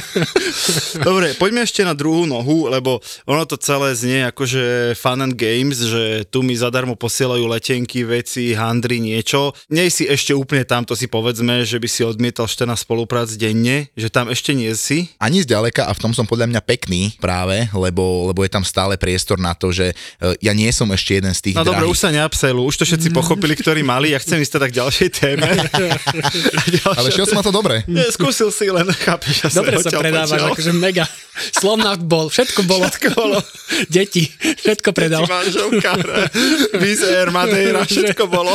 [1.08, 2.98] Dobre, poďme ešte na druhú nohu, lebo
[3.30, 8.58] ono to celé znie akože fun and games, že tu mi zadarmo posielajú letenky, veci,
[8.58, 9.54] handry, niečo.
[9.70, 13.92] Nej si ešte úplne tam, to si povedzme, že by si odmietal 14 spoluprác denne,
[13.94, 15.12] že tam ešte nie si.
[15.20, 18.96] Ani zďaleka a v tom som podľa mňa pekný práve, lebo, lebo je tam stále
[18.96, 19.96] priestor na to, že e,
[20.40, 23.12] ja nie som ešte jeden z tých No dobre, už sa neabselu, už to všetci
[23.12, 24.16] pochopili, ktorí mali.
[24.16, 25.50] Ja chcem ísť teda k ďalšej téme.
[26.72, 27.84] Ďalšia Ale šiel som na to dobre.
[27.92, 31.04] Nie, skúsil si len, chápeš, ja Dobre sa predávaš, akože mega.
[31.56, 32.86] Slovnaft bol, všetko bolo.
[32.90, 33.40] Všetko bolo.
[33.94, 34.28] Deti,
[34.66, 35.24] všetko predal.
[35.24, 35.92] Deti, manželka,
[36.82, 38.54] Vizer, Madeira, všetko bolo.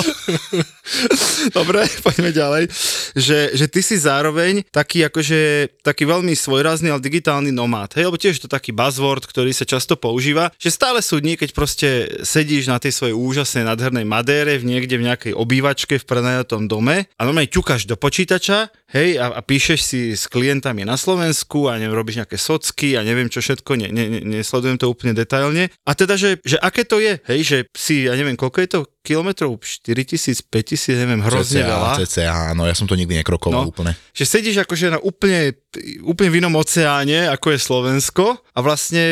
[1.57, 2.68] Dobre, poďme ďalej.
[3.16, 7.97] Že, že ty si zároveň taký akože, taký veľmi svojrazný, ale digitálny nomád.
[7.97, 11.40] Hej, lebo tiež je to taký buzzword, ktorý sa často používa, že stále sú dní,
[11.40, 11.88] keď proste
[12.20, 17.09] sedíš na tej svojej úžasnej nádhernej Madére v niekde v nejakej obývačke v prenajatom dome
[17.16, 21.81] a normálne ťukáš do počítača, hej, a, a píšeš si s klientami na Slovensku a
[21.81, 25.71] neviem, robíš nejaké socky a neviem čo všetko, ne, ne, nesledujem to úplne detailne.
[25.87, 28.81] A teda, že, že aké to je, hej, že si, ja neviem, koľko je to
[29.05, 31.90] kilometrov, 4000, 5000, neviem, hrozne CCA, veľa.
[32.01, 33.71] CCA, áno, ja som to nikdy nekrokoval No.
[33.71, 33.93] úplne.
[34.11, 35.53] Že sedíš akože na úplne,
[36.01, 39.05] úplne v inom oceáne, ako je Slovensko a vlastne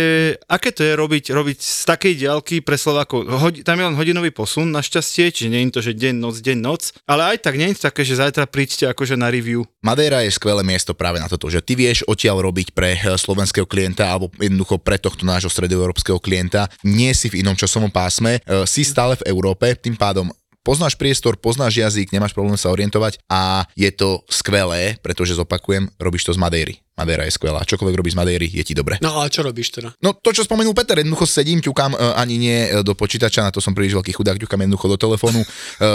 [0.47, 3.29] aké to je robiť, robiť z takej diaľky pre Slovákov.
[3.29, 6.59] Hodi, tam je len hodinový posun našťastie, čiže nie je to, že deň, noc, deň,
[6.59, 9.69] noc, ale aj tak nie je to také, že zajtra príďte akože na review.
[9.83, 13.69] Madeira je skvelé miesto práve na toto, že ty vieš odtiaľ robiť pre eh, slovenského
[13.69, 16.71] klienta alebo jednoducho pre tohto nášho stredoeurópskeho klienta.
[16.81, 20.31] Nie si v inom časovom pásme, eh, si stále v Európe, tým pádom
[20.63, 26.31] poznáš priestor, poznáš jazyk, nemáš problém sa orientovať a je to skvelé, pretože zopakujem, robíš
[26.31, 26.75] to z Madeiry.
[26.93, 27.63] Madeira je skvelá.
[27.63, 29.01] Čokoľvek robíš z Madeiry, je ti dobre.
[29.01, 29.97] No ale čo robíš teda?
[29.99, 33.49] No to, čo spomenul Peter, jednoducho sedím, ťukám e, ani nie e, do počítača, na
[33.49, 35.47] to som príliš veľký chudák, ťukám jednoducho do telefónu, e,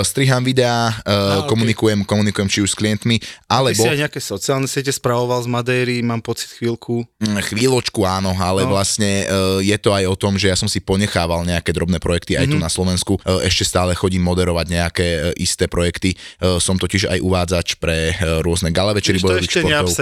[0.02, 1.48] striham videá, e, ok.
[1.48, 5.50] komunikujem, komunikujem či už s klientmi, Ty alebo si aj nejaké sociálne siete spravoval z
[5.50, 7.06] Madéry, mám pocit chvíľku.
[7.20, 8.74] Mm, chvíľočku áno, ale No.
[8.74, 9.26] vlastne e,
[9.64, 12.58] je to aj o tom, že ja som si ponechával nejaké drobné projekty aj tu
[12.58, 12.64] Mhm.
[12.64, 13.18] na Slovensku.
[13.18, 16.18] E, Ešte stále chodím moderovať nejaké e, isté projekty.
[16.36, 19.94] E, Som totiž aj uvádzač pre e, rôzne gala večery bojových ešte športov.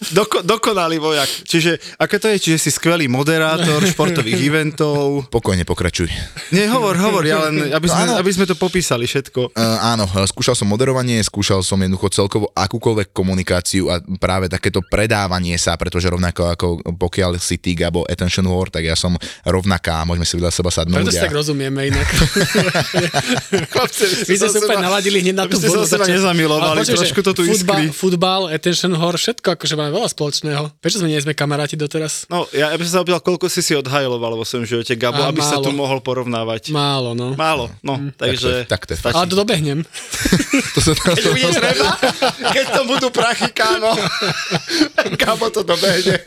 [0.30, 1.26] Doko, dokonalý vojak.
[1.42, 2.38] Čiže, aké to je?
[2.38, 5.26] Čiže si skvelý moderátor športových eventov.
[5.26, 6.06] Pokojne pokračuj.
[6.54, 9.50] Nie, hovor, hovor, ja len, aby sme, No aby sme to popísali všetko.
[9.50, 14.78] Uh, áno, e, skúšal som moderovanie, skúšal som jednoducho celkovo akúkoľvek komunikáciu a práve takéto
[14.80, 20.06] predávanie sa, pretože rovnako ako pokiaľ si ty, Gabo, attention whore, tak ja som rovnaká,
[20.06, 20.94] môžeme si vedľa seba sadnúť.
[20.96, 22.06] Preto si a- tak rozumieme inak.
[23.72, 26.94] Chlapci, My sme sa úplne naladili hneď na tú ste sa vodu začať- nezamilovali, že
[26.94, 27.90] trošku to tu futbal, iskrí.
[27.90, 30.76] futbal, attention whore, všetko akože máme veľa spoločného.
[30.84, 32.28] Prečo sme nie sme kamaráti doteraz?
[32.28, 35.24] No, ja, ja by som sa opýtal, koľko si si odhajloval vo svojom živote, Gabo,
[35.24, 35.64] A, aby sa málo.
[35.64, 36.68] tu mohol porovnávať.
[36.76, 37.32] Málo, no.
[37.32, 38.68] Málo, no, takže...
[38.68, 39.16] Tak to tak to.
[39.16, 39.80] Ale to dobehnem.
[40.70, 41.88] To sa, to, Keď bude treba,
[42.52, 43.90] keď to budú prachy, kámo.
[45.22, 46.20] Kámo to dobehne.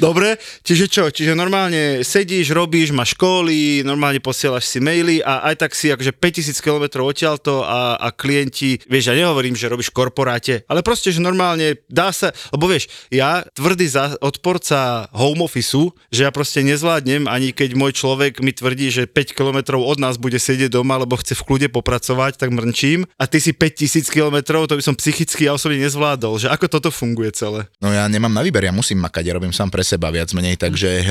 [0.00, 1.04] Dobre, čiže čo?
[1.12, 6.14] Čiže normálne sedíš, robíš, máš školy, normálne posielaš si maily a aj tak si akože
[6.16, 11.12] 5000 km odtiaľto a, a klienti, vieš, ja nehovorím, že robíš v korporáte, ale proste,
[11.12, 16.60] že normálne dá sa, lebo vieš, ja tvrdý za, odporca home officeu, že ja proste
[16.62, 21.00] nezvládnem, ani keď môj človek mi tvrdí, že 5 km od nás bude sedieť doma,
[21.00, 24.36] lebo chce v kľude popracovať, tak mrnčím a ty si 5000 km,
[24.68, 27.66] to by som psychicky ja osobne nezvládol, že ako toto funguje celé.
[27.80, 30.60] No ja nemám na výber, ja musím makať, ja robím sám pre seba viac menej,
[30.60, 31.04] takže e,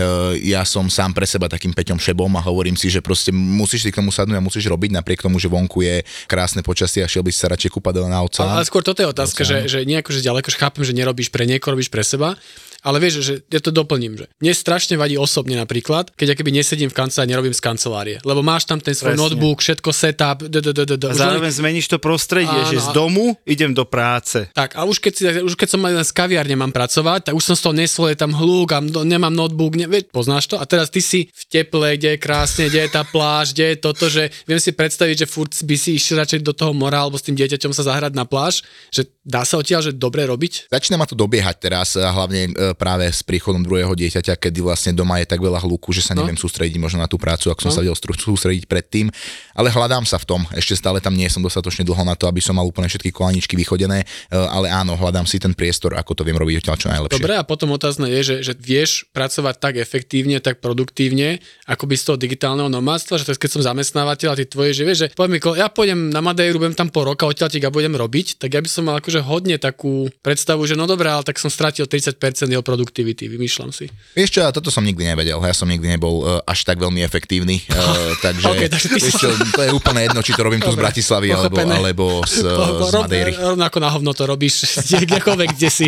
[0.54, 3.90] ja som sám pre seba takým Peťom Šebom a hovorím si, že proste musíš si
[3.90, 7.26] k tomu sadnúť a musíš robiť napriek tomu, že vonku je krásne počasie a šiel
[7.26, 8.48] by si sa radšej kúpať na oceán.
[8.48, 9.72] Ale, ale skôr toto je otázka, že, Oceán.
[9.72, 12.36] že nie akože ďaleko, že chápem, že nerobíš pre niekoho, robíš pre seba,
[12.82, 16.52] ale vieš, že ja to doplním, že mne strašne vadí osobne napríklad, keď ja keby
[16.52, 19.22] nesedím v kancelárii, nerobím z kancelárie, lebo máš tam ten svoj Presne.
[19.22, 22.78] notebook, všetko setup, d, d, d, d, d, len- zároveň zmeníš to prostredie, Áno, že
[22.78, 24.50] z a- domu idem do práce.
[24.52, 27.44] Tak a už keď, si, už keď som len z kaviárne mám pracovať, tak už
[27.44, 30.58] som z toho nesol, je tam hluk a nemám notebook, ne, poznáš to?
[30.58, 33.78] A teraz ty si v teple, kde je krásne, kde je tá pláž, kde je
[33.78, 37.16] toto, že viem si predstaviť, že furt by si išiel radšej do toho mora alebo
[37.16, 40.68] s tým dieťaťom sa zahrať na pláž, že dá sa odtiaľ, že dobre robiť?
[40.68, 45.20] Začína ma to dobiehať teraz, hlavne e, práve s príchodom druhého dieťaťa, kedy vlastne doma
[45.22, 46.44] je tak veľa hluku, že sa neviem no.
[46.44, 47.76] sústrediť možno na tú prácu, ako som no.
[47.76, 49.08] sa vedel sústrediť predtým.
[49.56, 50.42] Ale hľadám sa v tom.
[50.56, 53.54] Ešte stále tam nie som dostatočne dlho na to, aby som mal úplne všetky kolaničky
[53.56, 57.22] vychodené, e, ale áno, hľadám si ten priestor, ako to viem robiť odtiaľ čo najlepšie.
[57.22, 61.96] Dobre, a potom otázne je, že, že vieš pracovať tak efektívne, tak produktívne, ako by
[61.96, 64.98] z toho digitálneho nomádstva, že to je, keď som zamestnávateľ a ty tvoje, že vieš,
[65.08, 68.52] že poviem, ja pôjdem na Madejru, budem tam po roka, odtiaľ a budem robiť, tak
[68.52, 71.88] ja by som mal akože hodne takú predstavu, že no dobré, ale tak som stratil
[71.88, 72.20] 30%
[72.52, 73.88] jeho produktivity, vymýšľam si.
[74.18, 77.64] Vieš čo, toto som nikdy nevedel, ja som nikdy nebol uh, až tak veľmi efektívny,
[77.72, 80.80] uh, takže, okay, takže vieš čo, to je úplne jedno, či to robím tu z
[80.80, 83.32] Bratislavy alebo, alebo z, uh, z Madejry.
[83.40, 84.68] Rovnako na hovno to robíš,
[85.08, 85.88] kdekoľvek, kde si.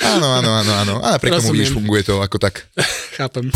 [0.00, 0.94] áno, áno, áno, áno.
[1.04, 2.70] A napriek tomu, vidíš, funguje to ako tak.
[3.18, 3.50] Chápem.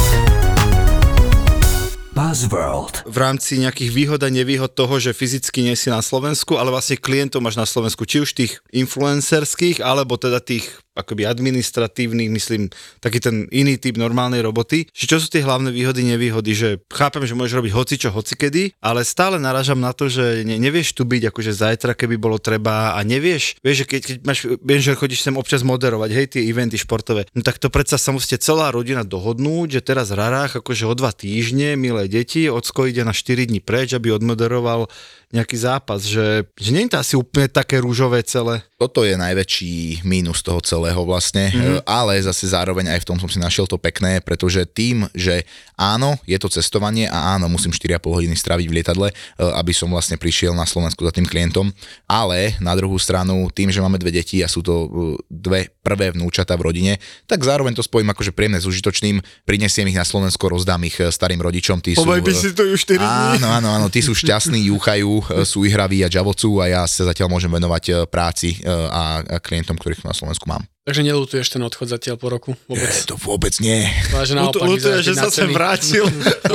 [2.14, 3.06] Buzzworld.
[3.10, 6.94] V rámci nejakých výhod a nevýhod toho, že fyzicky nie si na Slovensku, ale vlastne
[6.94, 12.70] klientov máš na Slovensku, či už tých influencerských, alebo teda tých akoby administratívnych, myslím,
[13.02, 14.86] taký ten iný typ normálnej roboty.
[14.94, 18.34] Čiže čo sú tie hlavné výhody, nevýhody, že chápem, že môžeš robiť hoci čo, hoci
[18.38, 22.38] kedy, ale stále narážam na to, že ne, nevieš tu byť akože zajtra, keby bolo
[22.38, 26.26] treba a nevieš, vieš, že keď, keď máš, viem, že chodíš sem občas moderovať, hej,
[26.38, 30.62] tie eventy športové, no tak to predsa sa musíte celá rodina dohodnúť, že teraz Rarách
[30.62, 34.86] akože o dva týždne, milé deti, ocko ide na 4 dní preč, aby odmoderoval
[35.34, 38.62] nejaký zápas, že, že nie je to asi úplne také rúžové celé.
[38.78, 41.88] Toto je najväčší mínus toho celého vlastne, mm.
[41.88, 46.18] ale zase zároveň aj v tom som si našiel to pekné, pretože tým, že áno,
[46.28, 50.18] je to cestovanie a áno, musím 4,5 hodiny stráviť v lietadle, e, aby som vlastne
[50.18, 51.70] prišiel na Slovensku za tým klientom,
[52.04, 54.88] ale na druhú stranu tým, že máme dve deti a sú to e,
[55.30, 56.92] dve prvé vnúčata v rodine,
[57.28, 61.38] tak zároveň to spojím akože príjemné s užitočným, prinesiem ich na Slovensko, rozdám ich starým
[61.44, 62.08] rodičom, tí sú...
[62.08, 63.28] by si to už 4 dní.
[63.38, 67.28] Áno, áno, áno, tí sú šťastní, júchajú, sú ihraví a džavocu a ja sa zatiaľ
[67.36, 70.64] môžem venovať práci a klientom, ktorých na Slovensku mám.
[70.84, 72.52] Takže nelutuješ ten odchod zatiaľ po roku?
[72.68, 72.92] Vôbec?
[72.92, 73.88] Je, to vôbec nie.
[74.12, 76.04] Váže naopak, Lutuje, že sa sem vrátil.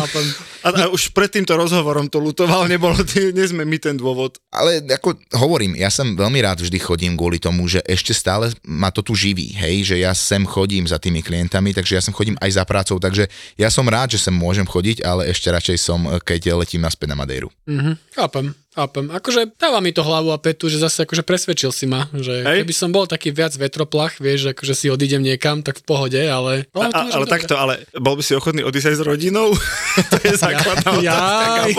[0.66, 2.94] a, a už pred týmto rozhovorom to lutoval, nebolo,
[3.38, 4.38] nie sme my ten dôvod.
[4.54, 8.94] Ale ako hovorím, ja som veľmi rád vždy chodím kvôli tomu, že ešte stále ma
[8.94, 12.38] to tu živí, hej, že ja sem chodím za tými klientami, takže ja sem chodím
[12.38, 13.26] aj za prácou, takže
[13.58, 17.18] ja som rád, že sem môžem chodiť, ale ešte radšej som, keď letím naspäť na
[17.18, 17.50] Madejru.
[17.66, 18.54] Mhm, chápem.
[18.70, 19.10] Chápem.
[19.10, 22.62] Akože dáva mi to hlavu a petu, že zase akože presvedčil si ma, že Hej.
[22.62, 26.70] keby som bol taký viac vetroplach, vieš, akože si odídem niekam, tak v pohode, ale...
[26.78, 29.58] A, a, ale takto, ale bol by si ochotný odísť aj s rodinou?
[30.14, 31.74] to je základná ja, otázka, ja,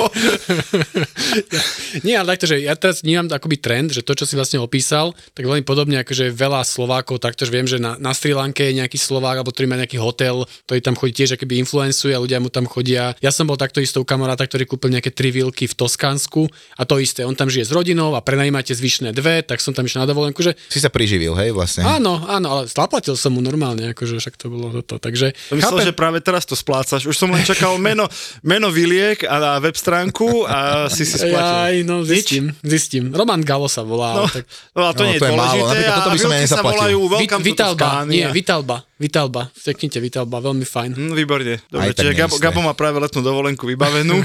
[1.54, 1.60] ja,
[2.02, 5.14] Nie, ale takto, že ja teraz vnímam akoby trend, že to, čo si vlastne opísal,
[5.38, 8.82] tak veľmi podobne, akože veľa Slovákov, takto, že viem, že na, na Sri Lanke je
[8.82, 12.42] nejaký Slovák, alebo ktorý má nejaký hotel, ktorý tam chodí tiež akoby influencuje a ľudia
[12.42, 13.14] mu tam chodia.
[13.22, 16.50] Ja som bol takto istou kamaráta, ktorý kúpil nejaké tri vilky v Toskánsku
[16.80, 19.84] a to isté, on tam žije s rodinou a prenajímate zvyšné dve, tak som tam
[19.84, 20.56] išiel na dovolenku, že...
[20.72, 21.84] Si sa priživil, hej, vlastne.
[21.84, 25.36] Áno, áno, ale zaplatil som mu normálne, akože však to bolo toto, takže...
[25.52, 25.88] To myslel, chápem...
[25.92, 28.08] že práve teraz to splácaš, už som len čakal meno,
[28.40, 31.52] meno Viliek a web stránku a si si splatil.
[31.68, 32.64] Aj, no, zistím, Nič?
[32.64, 33.12] zistím.
[33.12, 34.16] Roman Galo sa volá.
[34.16, 34.48] No, tak...
[34.72, 35.76] no a to no, nie je to je dôležité.
[35.84, 35.96] Málo.
[36.00, 38.76] toto by som ja sa volajú Welcome Vitalba, nie, Vitalba.
[39.00, 40.90] Vitalba, seknite Vitalba, veľmi fajn.
[40.92, 44.20] Mm, výborne, dobre, čiže Gabo, Gabo má práve letnú dovolenku vybavenú.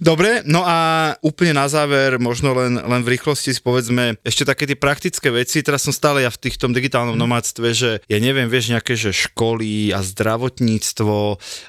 [0.00, 4.64] Dobre, no a úplne na záver, možno len, len v rýchlosti si povedzme ešte také
[4.64, 5.60] tie praktické veci.
[5.60, 7.22] Teraz som stále ja v týchto digitálnom mm.
[7.22, 11.16] nomádstve, že ja neviem, vieš, nejaké že školy a zdravotníctvo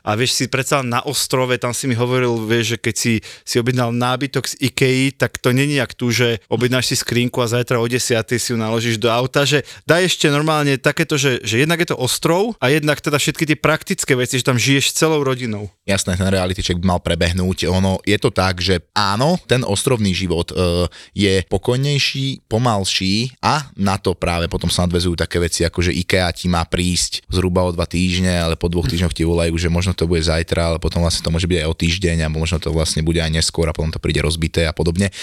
[0.03, 3.55] a vieš si predsa na ostrove, tam si mi hovoril, vieš, že keď si, si
[3.59, 7.79] objednal nábytok z IKEA, tak to není jak tu, že objednáš si skrinku a zajtra
[7.79, 7.99] o 10
[8.37, 11.97] si ju naložíš do auta, že daj ešte normálne takéto, že, že jednak je to
[11.97, 15.69] ostrov a jednak teda všetky tie praktické veci, že tam žiješ celou rodinou.
[15.87, 17.67] Jasné, ten reality check mal prebehnúť.
[17.67, 23.95] Ono, je to tak, že áno, ten ostrovný život uh, je pokojnejší, pomalší a na
[23.97, 27.73] to práve potom sa nadvezujú také veci, ako že IKEA ti má prísť zhruba o
[27.73, 31.01] dva týždne, ale po dvoch týždňoch ti volajú, že možno to bude zajtra, ale potom
[31.01, 33.75] vlastne to môže byť aj o týždeň a možno to vlastne bude aj neskôr a
[33.75, 35.13] potom to príde rozbité a podobne.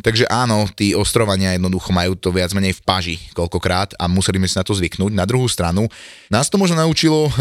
[0.00, 4.48] Takže áno, tí ostrovania jednoducho majú to viac menej v paži koľkokrát a museli sme
[4.48, 5.12] si na to zvyknúť.
[5.12, 5.86] Na druhú stranu,
[6.32, 7.32] nás to možno naučilo uh,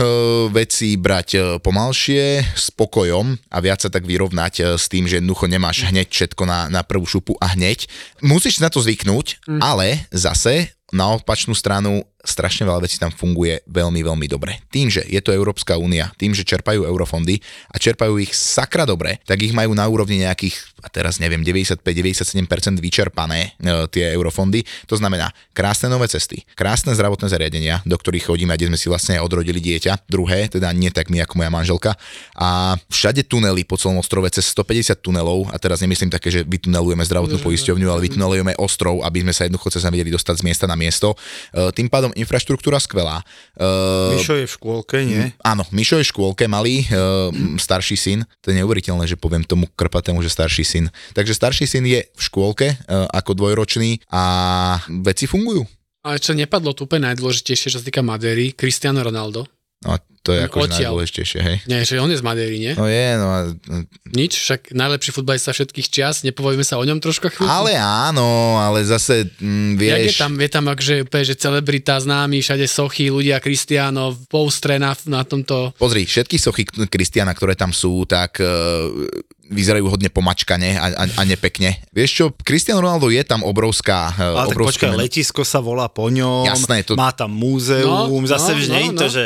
[0.51, 5.48] veci brať uh, pomalšie, spokojom a viac sa tak vyrovnať uh, s tým, že jednoducho
[5.48, 7.88] nemáš hneď všetko na, na prvú šupu a hneď.
[8.19, 9.62] Musíš na to zvyknúť, mm.
[9.63, 14.63] ale zase na opačnú stranu strašne veľa vecí tam funguje veľmi, veľmi dobre.
[14.71, 19.19] Tým, že je to Európska únia, tým, že čerpajú eurofondy a čerpajú ich sakra dobre,
[19.27, 24.63] tak ich majú na úrovni nejakých, a teraz neviem, 95-97% vyčerpané e, tie eurofondy.
[24.88, 29.19] To znamená krásne nové cesty, krásne zdravotné zariadenia, do ktorých chodíme, kde sme si vlastne
[29.19, 30.07] odrodili dieťa.
[30.07, 31.91] Druhé, teda nie tak my ako moja manželka.
[32.39, 37.03] A všade tunely po celom ostrove, cez 150 tunelov, a teraz nemyslím také, že vytunelujeme
[37.03, 40.79] zdravotnú poisťovňu, ale vytunelujeme ostrov, aby sme sa jednoducho cez vedeli dostať z miesta na
[40.79, 41.12] miesto.
[41.51, 43.21] E, Tým pádom infraštruktúra skvelá.
[43.58, 45.34] E, Mišo je v škôlke, nie?
[45.41, 48.19] Áno, Mišo je v škôlke, malý, uh, starší syn.
[48.41, 50.86] To je neuveriteľné, že poviem tomu krpatému, že starší syn.
[51.17, 54.23] Takže starší syn je v škôlke uh, ako dvojročný a
[55.04, 55.65] veci fungujú.
[56.04, 59.47] Ale čo nepadlo tu úplne najdôležitejšie, čo sa týka Madeiry, Cristiano Ronaldo.
[59.88, 60.95] No, to je Odtiaľ.
[60.95, 61.57] najdôležitejšie, hej.
[61.67, 62.71] Nie, že on je z Madeiry, nie?
[62.79, 63.39] No je, no a,
[64.15, 67.51] Nič, však najlepší futbalista všetkých čias, nepovieme sa o ňom trošku chvíľku.
[67.51, 71.99] ale áno, ale zase, mm, Jak je vieš, tam, je tam akože úplne, že celebrita
[71.99, 75.75] známy, všade sochy, ľudia, Cristiano, v poustre na, na tomto...
[75.75, 78.47] pozri, všetky sochy Kristiana, ktoré tam sú, tak uh,
[79.43, 81.84] vyzerajú hodne pomačkane a, a, a nepekne.
[81.91, 85.03] Vieš čo, Cristiano Ronaldo je tam obrovská, uh, Ale tak obrovské počkaj, meno.
[85.03, 88.71] letisko sa volá po ňom, Jasné, to- má tam múzeum, No, zase no, no, no,
[88.71, 89.12] nie je to, no.
[89.12, 89.23] že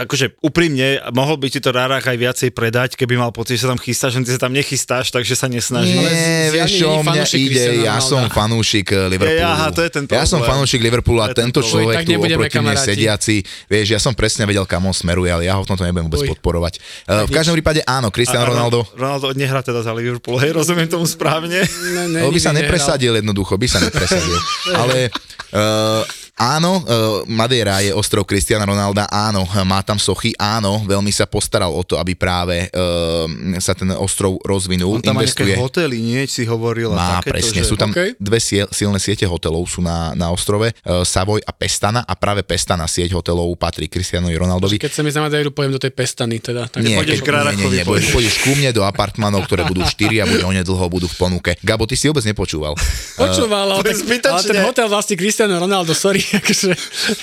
[0.00, 3.70] akože úprimne, mohol by ti to Rárach aj viacej predať, keby mal pocit, že sa
[3.74, 5.92] tam chystáš, len ty sa tam nechystáš, takže sa nesnažíš.
[5.92, 9.44] Nie, vieš čo, mňa ide, ja som fanúšik eh, Liverpoolu.
[9.44, 12.06] aha, to je ten Ja som fanúšik Liverpoolu a To je ten tento človek Tak
[12.06, 13.34] tu oproti mne sediaci,
[13.66, 16.22] vieš, ja som presne vedel, kam on smeruje, ale ja ho v tomto nebudem vôbec
[16.32, 16.78] podporovať.
[17.10, 21.04] Eh, V každom prípade áno, Cristiano Ronaldo, Ronaldo nehrá teda za Liverpool, hej, rozumiem tomu
[21.04, 21.60] správne.
[21.60, 24.38] Ne, ne, by sa nepresadil jednoducho, by sa nepresadil.
[24.80, 25.12] Ale
[25.52, 26.00] uh,
[26.40, 26.84] áno, uh,
[27.28, 32.00] Madeira je ostrov Cristiana Ronalda, áno, má tam sochy, áno, veľmi sa postaral o to,
[32.00, 33.28] aby práve uh,
[33.60, 35.52] sa ten ostrov rozvinul, On tam má investuje.
[35.52, 36.24] nejaké hotely, nie?
[36.24, 36.88] Si hovoril.
[36.92, 37.68] a Má, takéto, presne, že...
[37.68, 38.16] sú tam OK.
[38.16, 42.40] dve siel, silné siete hotelov sú na, na ostrove, uh, Savoy a Pestana a práve
[42.40, 44.80] Pestana sieť hotelov patrí Cristianovi Ronaldovi.
[44.80, 46.64] Keď sa mi za Madeiru, pojem do tej Pestany, teda.
[46.72, 48.34] Tak Nie, pôjdeš keď, nie, nie, nie, pôjdeš, pôjdeš.
[48.40, 51.50] ku mne do apartmanov, ktoré budú 4 a bude onedlho budú v ponuke.
[51.60, 52.78] Gabo, ty si vôbec nepočúval.
[53.18, 56.70] Počúval, ale, ale ten hotel vlastne Cristiano Ronaldo, sorry, akože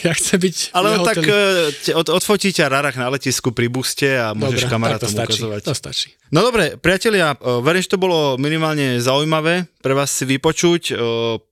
[0.03, 4.35] ja chcem byť Ale tak te- od, odfotí ťa Rarach na letisku pri buste a
[4.35, 5.61] môžeš Dobre, kamarátom to stačí, ukazovať.
[5.63, 6.09] to stačí.
[6.27, 10.83] No dobre, priatelia, eh, verím, že to bolo minimálne zaujímavé pre vás si vypočuť.
[10.91, 10.97] Eh,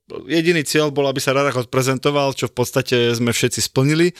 [0.05, 4.13] Jediný cieľ bol, aby sa Rarach odprezentoval, čo v podstate sme všetci splnili.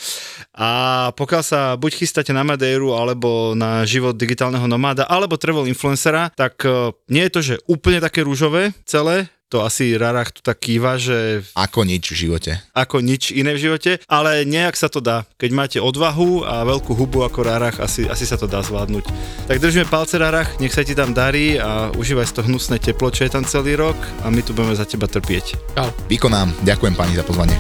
[0.57, 0.69] A
[1.13, 6.65] pokiaľ sa buď chystáte na Madeiru, alebo na život digitálneho nomáda, alebo travel influencera, tak
[7.05, 11.45] nie je to, že úplne také rúžové celé, to asi Rarach tu tak kýva, že
[11.53, 12.51] Ako nič v živote.
[12.73, 15.23] ako nič iné v živote, ale nejak sa to dá.
[15.38, 19.05] Keď máte odvahu a veľkú hubu ako Rárach, asi, asi sa to dá zvládnuť.
[19.45, 23.23] Tak držíme palce Rárach, nech sa ti tam darí a užívaj to hnusné teplo, čo
[23.23, 25.77] je tam celý rok a my tu budeme za teba trpieť.
[25.77, 25.89] Čau.
[26.10, 26.49] Vykonám.
[26.65, 27.55] Ďakujem pani za pozvanie.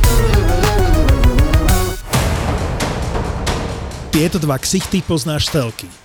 [4.09, 6.04] Tieto dva ksichty poznáš telky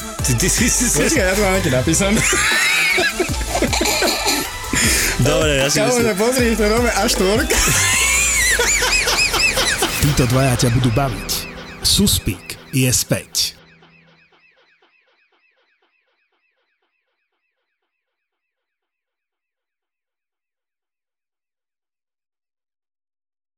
[0.21, 1.19] Ty, ty, ty, ty, ty.
[1.19, 2.21] ja tu mám napísané.
[5.21, 6.13] Dobre, ja si myslím.
[6.17, 7.57] pozri, to nové až tvorka.
[10.01, 11.29] títo dvaja ťa budú baviť.
[11.81, 13.60] Suspík je späť.